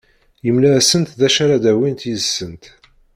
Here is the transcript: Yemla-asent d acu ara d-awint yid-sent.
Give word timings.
Yemla-asent 0.45 1.15
d 1.19 1.21
acu 1.27 1.39
ara 1.43 1.63
d-awint 1.63 2.05
yid-sent. 2.07 2.63